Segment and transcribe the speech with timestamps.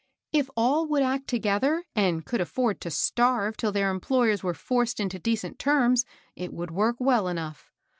[0.33, 4.99] K all would act together, and could afford to starve till their employers were forced
[4.99, 7.69] into de cent terms, it would work well enough.